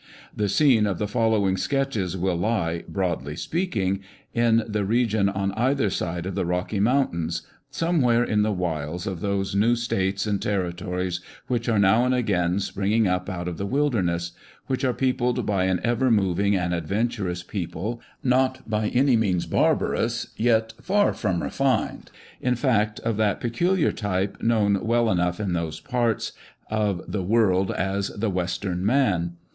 The 0.35 0.49
scene 0.49 0.87
of 0.87 0.97
the 0.97 1.07
following 1.07 1.57
sketches 1.57 2.17
will 2.17 2.35
lie, 2.35 2.83
broadly 2.87 3.35
speaking, 3.35 3.99
in 4.33 4.63
the 4.67 4.83
region 4.83 5.29
on 5.29 5.51
either 5.51 5.91
side 5.91 6.25
of 6.25 6.33
the 6.33 6.43
Rocky 6.43 6.79
Moun 6.79 7.09
tains; 7.09 7.43
somewhere 7.69 8.23
in 8.23 8.41
the 8.41 8.51
wilds 8.51 9.05
of 9.05 9.19
those 9.19 9.53
new 9.53 9.75
states 9.75 10.25
and 10.25 10.41
territories 10.41 11.21
which 11.45 11.69
are 11.69 11.77
now 11.77 12.03
and 12.03 12.15
again 12.15 12.59
springing 12.59 13.07
up 13.07 13.29
out 13.29 13.47
of 13.47 13.59
the 13.59 13.65
wilderness; 13.67 14.31
which 14.65 14.83
are 14.83 14.91
peopled 14.95 15.45
by 15.45 15.65
an 15.65 15.79
ever 15.83 16.09
moving 16.09 16.55
and 16.55 16.73
adventurous 16.73 17.43
people, 17.43 18.01
not 18.23 18.67
by 18.67 18.87
any 18.87 19.15
means 19.15 19.45
barbarous, 19.45 20.29
yet 20.35 20.73
far 20.81 21.13
from 21.13 21.43
refined— 21.43 22.09
in 22.41 22.55
fact, 22.55 22.99
of 23.01 23.17
that 23.17 23.39
peculiar 23.39 23.91
type 23.91 24.41
known 24.41 24.83
well 24.83 25.11
enough 25.11 25.39
in 25.39 25.53
those 25.53 25.79
parts 25.79 26.31
of 26.71 27.03
the 27.07 27.21
world 27.21 27.69
as 27.69 28.07
the 28.07 28.31
"western 28.31 28.83
man." 28.83 29.33